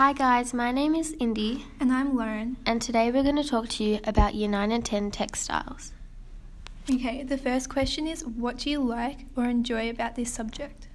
[0.00, 2.56] Hi guys, my name is Indy, And I'm Lauren.
[2.64, 5.92] and today we're going to talk to you about Year 9 and 10 textiles.
[6.90, 10.88] Okay, the first question is what do you like or enjoy about this subject?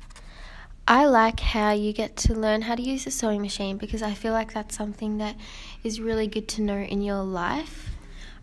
[0.88, 4.16] I like how you get to learn how to use a sewing machine because I
[4.16, 5.36] feel like that's something that
[5.84, 7.92] is really good to know in your life.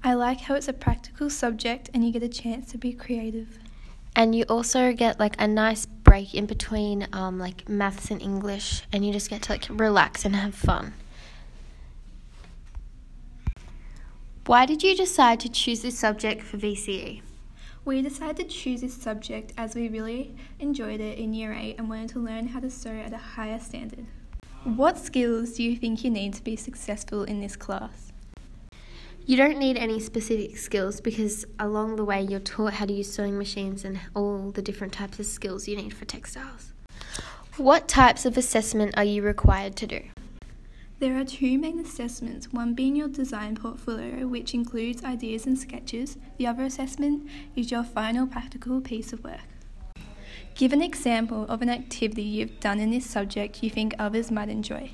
[0.04, 3.58] I like how it's a practical subject and you get a chance to be creative.
[4.14, 8.82] And you also get like a nice break in between um, like maths and English,
[8.92, 10.94] and you just get to like relax and have fun.
[14.44, 16.58] Why did you decide to choose this subject for?
[16.58, 17.22] VCE?
[17.84, 21.88] We decided to choose this subject as we really enjoyed it in year 8 and
[21.88, 24.06] wanted to learn how to sew at a higher standard.
[24.62, 28.11] What skills do you think you need to be successful in this class?
[29.24, 33.14] You don't need any specific skills because along the way you're taught how to use
[33.14, 36.72] sewing machines and all the different types of skills you need for textiles.
[37.56, 40.00] What types of assessment are you required to do?
[40.98, 46.16] There are two main assessments, one being your design portfolio, which includes ideas and sketches.
[46.38, 49.40] The other assessment is your final practical piece of work.
[50.56, 54.48] Give an example of an activity you've done in this subject you think others might
[54.48, 54.90] enjoy.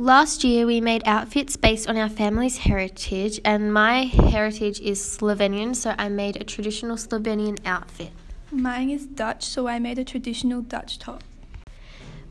[0.00, 5.76] Last year we made outfits based on our family's heritage and my heritage is Slovenian
[5.76, 8.10] so I made a traditional Slovenian outfit.
[8.50, 11.22] Mine is Dutch, so I made a traditional Dutch top.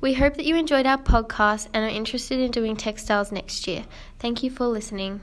[0.02, 3.86] We hope that you enjoyed our podcast and are interested in doing textiles next year.
[4.18, 5.22] Thank you for listening.